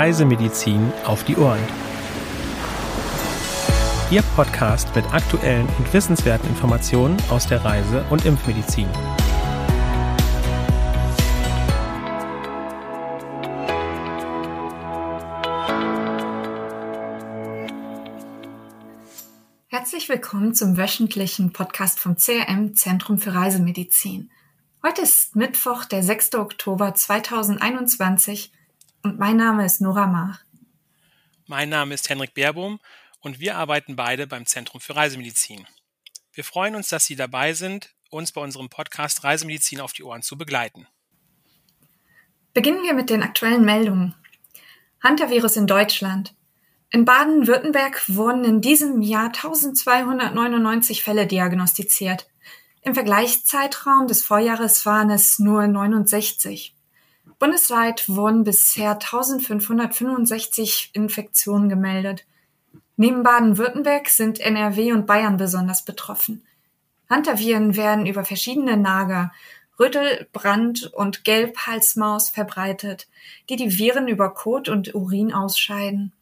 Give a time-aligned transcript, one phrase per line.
[0.00, 1.60] Reisemedizin auf die Ohren.
[4.10, 8.88] Ihr Podcast mit aktuellen und wissenswerten Informationen aus der Reise- und Impfmedizin.
[19.66, 24.30] Herzlich willkommen zum wöchentlichen Podcast vom CRM Zentrum für Reisemedizin.
[24.82, 26.36] Heute ist Mittwoch, der 6.
[26.36, 28.50] Oktober 2021
[29.02, 30.40] und mein Name ist Nora Mach.
[31.46, 32.78] Mein Name ist Henrik Baerbohm
[33.20, 35.66] und wir arbeiten beide beim Zentrum für Reisemedizin.
[36.32, 40.22] Wir freuen uns, dass Sie dabei sind, uns bei unserem Podcast Reisemedizin auf die Ohren
[40.22, 40.86] zu begleiten.
[42.54, 44.14] Beginnen wir mit den aktuellen Meldungen.
[45.02, 46.34] Hunter-Virus in Deutschland.
[46.90, 52.28] In Baden-Württemberg wurden in diesem Jahr 1299 Fälle diagnostiziert.
[52.82, 56.74] Im Vergleichszeitraum des Vorjahres waren es nur 69.
[57.40, 62.26] Bundesweit wurden bisher 1565 Infektionen gemeldet.
[62.98, 66.44] Neben Baden-Württemberg sind NRW und Bayern besonders betroffen.
[67.08, 69.32] Hantaviren werden über verschiedene Nager,
[69.78, 73.08] Rüttel, Brand und Gelbhalsmaus verbreitet,
[73.48, 76.12] die die Viren über Kot und Urin ausscheiden.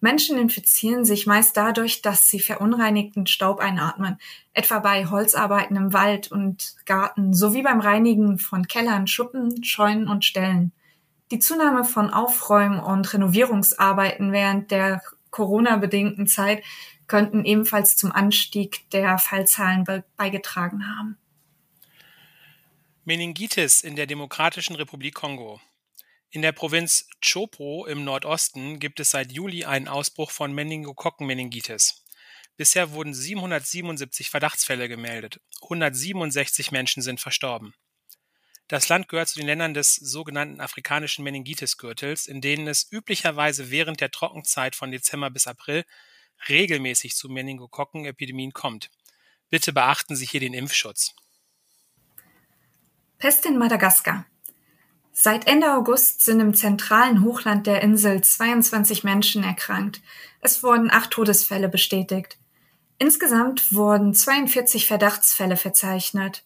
[0.00, 4.18] Menschen infizieren sich meist dadurch, dass sie verunreinigten Staub einatmen,
[4.52, 10.24] etwa bei Holzarbeiten im Wald und Garten sowie beim Reinigen von Kellern, Schuppen, Scheunen und
[10.24, 10.72] Ställen.
[11.30, 16.62] Die Zunahme von Aufräumen und Renovierungsarbeiten während der Corona-bedingten Zeit
[17.06, 21.18] könnten ebenfalls zum Anstieg der Fallzahlen be beigetragen haben.
[23.04, 25.60] Meningitis in der Demokratischen Republik Kongo.
[26.30, 32.04] In der Provinz Chopo im Nordosten gibt es seit Juli einen Ausbruch von Meningokokken-Meningitis.
[32.58, 35.40] Bisher wurden 777 Verdachtsfälle gemeldet.
[35.62, 37.72] 167 Menschen sind verstorben.
[38.66, 44.02] Das Land gehört zu den Ländern des sogenannten afrikanischen Meningitis-Gürtels, in denen es üblicherweise während
[44.02, 45.86] der Trockenzeit von Dezember bis April
[46.50, 48.90] regelmäßig zu Meningokokken-Epidemien kommt.
[49.48, 51.14] Bitte beachten Sie hier den Impfschutz.
[53.16, 54.26] Pest in Madagaskar.
[55.20, 60.00] Seit Ende August sind im zentralen Hochland der Insel 22 Menschen erkrankt.
[60.42, 62.38] Es wurden acht Todesfälle bestätigt.
[63.00, 66.44] Insgesamt wurden 42 Verdachtsfälle verzeichnet.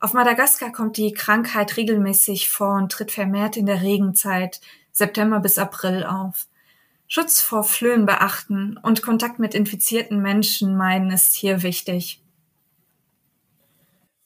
[0.00, 4.60] Auf Madagaskar kommt die Krankheit regelmäßig vor und tritt vermehrt in der Regenzeit
[4.92, 6.46] September bis April auf.
[7.08, 12.19] Schutz vor Flöhen beachten und Kontakt mit infizierten Menschen meiden ist hier wichtig.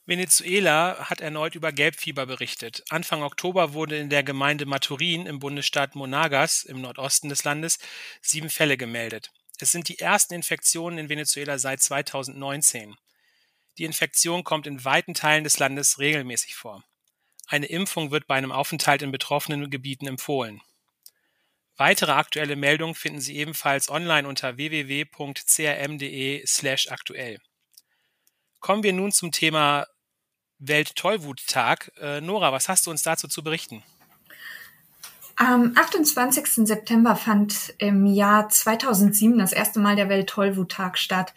[0.06, 2.84] Venezuela hat erneut über Gelbfieber berichtet.
[2.90, 7.78] Anfang Oktober wurde in der Gemeinde Maturin im Bundesstaat Monagas im Nordosten des Landes
[8.20, 9.32] sieben Fälle gemeldet.
[9.58, 12.96] Es sind die ersten Infektionen in Venezuela seit 2019.
[13.78, 16.84] Die Infektion kommt in weiten Teilen des Landes regelmäßig vor.
[17.46, 20.60] Eine Impfung wird bei einem Aufenthalt in betroffenen Gebieten empfohlen.
[21.76, 27.40] Weitere aktuelle Meldungen finden Sie ebenfalls online unter www.crm.de/aktuell.
[28.60, 29.86] Kommen wir nun zum Thema
[30.66, 31.92] Welttollwuttag.
[32.00, 33.82] Äh, Nora, was hast du uns dazu zu berichten?
[35.36, 36.66] Am 28.
[36.66, 41.34] September fand im Jahr 2007 das erste Mal der Welttollwuttag statt.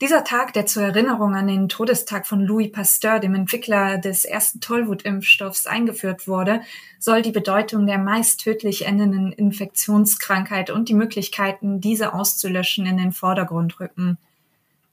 [0.00, 4.60] Dieser Tag, der zur Erinnerung an den Todestag von Louis Pasteur, dem Entwickler des ersten
[4.60, 6.60] Tollwutimpfstoffs, eingeführt wurde,
[7.00, 13.12] soll die Bedeutung der meist tödlich endenden Infektionskrankheit und die Möglichkeiten, diese auszulöschen, in den
[13.12, 14.18] Vordergrund rücken.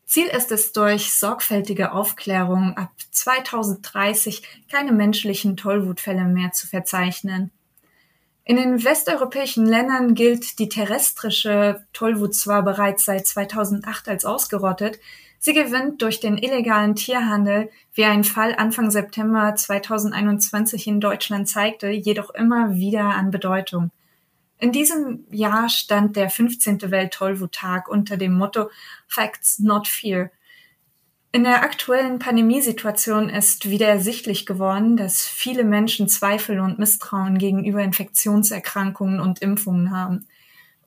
[0.06, 7.52] Ziel ist es durch sorgfältige Aufklärung ab 2030 keine menschlichen Tollwutfälle mehr zu verzeichnen.
[8.44, 15.00] In den westeuropäischen Ländern gilt die terrestrische Tollwut zwar bereits seit 2008 als ausgerottet,
[15.40, 21.90] sie gewinnt durch den illegalen Tierhandel, wie ein Fall Anfang September 2021 in Deutschland zeigte,
[21.90, 23.90] jedoch immer wieder an Bedeutung.
[24.58, 26.90] In diesem Jahr stand der 15.
[26.90, 28.70] Welttollwuttag unter dem Motto
[29.08, 30.32] Facts, not Fear.
[31.36, 37.82] In der aktuellen Pandemiesituation ist wieder ersichtlich geworden, dass viele Menschen Zweifel und Misstrauen gegenüber
[37.82, 40.28] Infektionserkrankungen und Impfungen haben.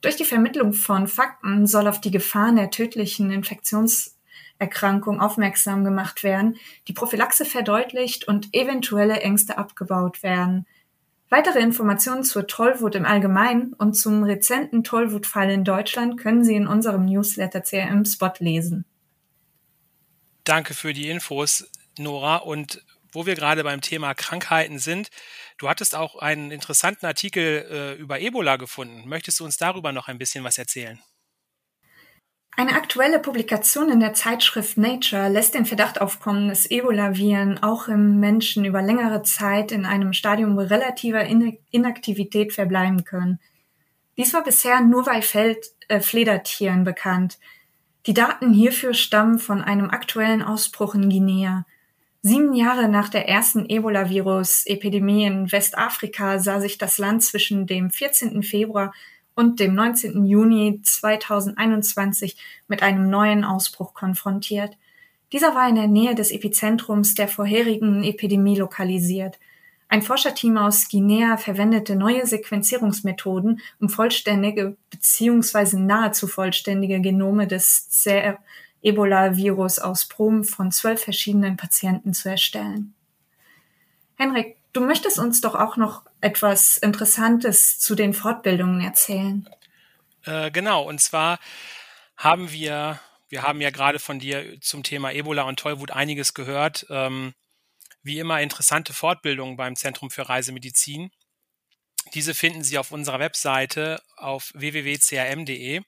[0.00, 6.56] Durch die Vermittlung von Fakten soll auf die Gefahren der tödlichen Infektionserkrankung aufmerksam gemacht werden,
[6.86, 10.66] die Prophylaxe verdeutlicht und eventuelle Ängste abgebaut werden.
[11.30, 16.66] Weitere Informationen zur Tollwut im Allgemeinen und zum rezenten Tollwutfall in Deutschland können Sie in
[16.66, 18.86] unserem Newsletter CRM Spot lesen.
[20.44, 22.36] Danke für die Infos, Nora.
[22.36, 22.82] Und
[23.12, 25.10] wo wir gerade beim Thema Krankheiten sind,
[25.58, 29.06] du hattest auch einen interessanten Artikel äh, über Ebola gefunden.
[29.06, 30.98] Möchtest du uns darüber noch ein bisschen was erzählen?
[32.58, 38.18] Eine aktuelle Publikation in der Zeitschrift Nature lässt den Verdacht aufkommen, dass Ebola-Viren auch im
[38.18, 41.24] Menschen über längere Zeit in einem Stadium relativer
[41.70, 43.38] Inaktivität verbleiben können.
[44.16, 47.38] Dies war bisher nur bei Feld, äh, Fledertieren bekannt.
[48.06, 51.64] Die Daten hierfür stammen von einem aktuellen Ausbruch in Guinea.
[52.22, 58.42] Sieben Jahre nach der ersten Ebola-Virus-Epidemie in Westafrika sah sich das Land zwischen dem 14.
[58.42, 58.92] Februar
[59.38, 60.26] und dem 19.
[60.26, 62.36] Juni 2021
[62.66, 64.76] mit einem neuen Ausbruch konfrontiert.
[65.30, 69.38] Dieser war in der Nähe des Epizentrums der vorherigen Epidemie lokalisiert.
[69.88, 75.76] Ein Forscherteam aus Guinea verwendete neue Sequenzierungsmethoden, um vollständige bzw.
[75.76, 78.38] nahezu vollständige Genome des CR
[78.82, 82.92] Ebola-Virus aus Proben von zwölf verschiedenen Patienten zu erstellen.
[84.16, 89.48] Henrik, du möchtest uns doch auch noch etwas Interessantes zu den Fortbildungen erzählen.
[90.24, 91.38] Äh, genau, und zwar
[92.16, 96.86] haben wir, wir haben ja gerade von dir zum Thema Ebola und Tollwut einiges gehört.
[96.90, 97.34] Ähm,
[98.02, 101.10] wie immer interessante Fortbildungen beim Zentrum für Reisemedizin.
[102.14, 105.82] Diese finden Sie auf unserer Webseite auf www.crm.de.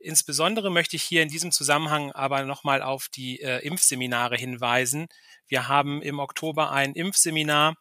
[0.00, 5.08] Insbesondere möchte ich hier in diesem Zusammenhang aber nochmal auf die äh, Impfseminare hinweisen.
[5.48, 7.74] Wir haben im Oktober ein Impfseminar,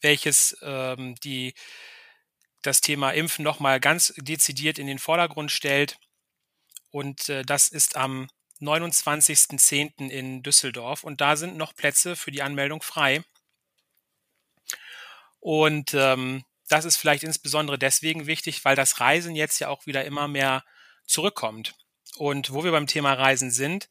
[0.00, 1.54] welches ähm, die,
[2.62, 5.98] das Thema Impfen nochmal ganz dezidiert in den Vordergrund stellt.
[6.90, 8.28] Und äh, das ist am
[8.60, 10.08] 29.10.
[10.10, 11.02] in Düsseldorf.
[11.02, 13.24] Und da sind noch Plätze für die Anmeldung frei.
[15.40, 20.04] Und ähm, das ist vielleicht insbesondere deswegen wichtig, weil das Reisen jetzt ja auch wieder
[20.04, 20.64] immer mehr
[21.04, 21.74] zurückkommt.
[22.16, 23.88] Und wo wir beim Thema Reisen sind,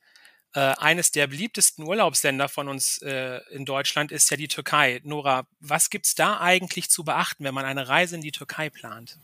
[0.55, 5.01] äh, eines der beliebtesten Urlaubsländer von uns äh, in Deutschland ist ja die Türkei.
[5.03, 9.17] Nora, was gibt's da eigentlich zu beachten, wenn man eine Reise in die Türkei plant?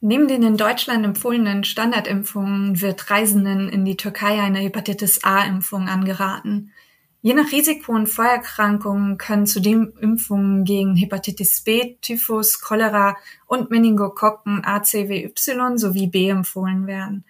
[0.00, 6.72] Neben den in Deutschland empfohlenen Standardimpfungen wird Reisenden in die Türkei eine Hepatitis A-Impfung angeraten.
[7.24, 13.16] Je nach Risiko und Vorerkrankungen können zudem Impfungen gegen Hepatitis B, Typhus, Cholera
[13.46, 15.32] und Meningokokken ACWY
[15.76, 17.24] sowie B empfohlen werden.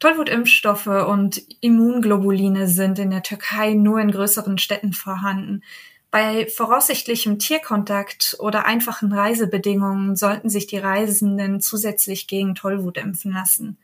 [0.00, 5.62] Tollwutimpfstoffe und Immunglobuline sind in der Türkei nur in größeren Städten vorhanden.
[6.10, 13.78] Bei voraussichtlichem Tierkontakt oder einfachen Reisebedingungen sollten sich die Reisenden zusätzlich gegen Tollwut impfen lassen.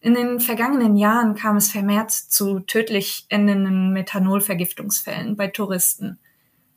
[0.00, 6.20] In den vergangenen Jahren kam es vermehrt zu tödlich endenden Methanolvergiftungsfällen bei Touristen.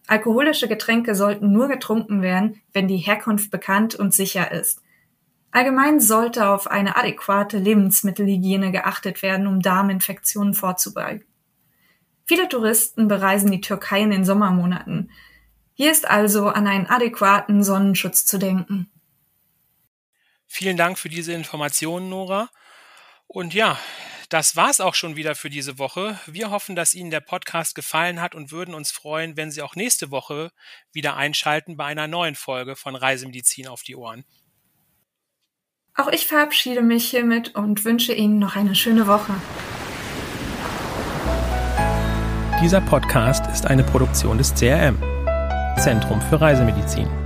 [0.07, 4.81] Alkoholische Getränke sollten nur getrunken werden, wenn die Herkunft bekannt und sicher ist.
[5.51, 11.25] Allgemein sollte auf eine adäquate Lebensmittelhygiene geachtet werden, um Darminfektionen vorzubeugen.
[12.25, 15.12] Viele Touristen bereisen die Türkei in den Sommermonaten.
[15.73, 18.89] Hier ist also an einen adäquaten Sonnenschutz zu denken.
[20.47, 22.50] Vielen Dank für diese Informationen, Nora.
[23.33, 23.80] Und ja,
[24.28, 26.19] das war's auch schon wieder für diese Woche.
[26.25, 29.78] Wir hoffen, dass Ihnen der Podcast gefallen hat und würden uns freuen, wenn Sie auch
[29.78, 30.51] nächste Woche
[30.92, 34.25] wieder einschalten bei einer neuen Folge von Reisemedizin auf die Ohren.
[35.95, 39.33] Auch ich verabschiede mich hiermit und wünsche Ihnen noch eine schöne Woche.
[42.62, 44.98] Dieser Podcast ist eine Produktion des CRM,
[45.78, 47.20] Zentrum für Reisemedizin.